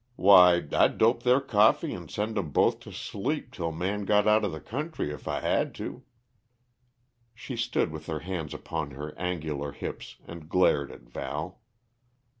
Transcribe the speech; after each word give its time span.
Why, 0.15 0.63
I'd 0.71 0.97
dope 0.97 1.21
their 1.21 1.39
coffee 1.39 1.93
and 1.93 2.09
send 2.09 2.35
'em 2.35 2.49
both 2.49 2.79
to 2.79 2.91
sleep 2.91 3.51
till 3.51 3.71
Man 3.71 4.03
got 4.05 4.27
outa 4.27 4.49
the 4.49 4.59
country, 4.59 5.11
if 5.11 5.27
I 5.27 5.41
had 5.41 5.75
to!" 5.75 6.01
She 7.35 7.55
stood 7.55 7.91
with 7.91 8.07
her 8.07 8.21
hands 8.21 8.55
upon 8.55 8.89
her 8.97 9.13
angular 9.15 9.73
hips 9.73 10.15
and 10.25 10.49
glared 10.49 10.91
at 10.91 11.01
Val. 11.01 11.61